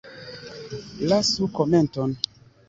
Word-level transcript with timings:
Lasu 1.11 1.43
komenton! 1.59 2.11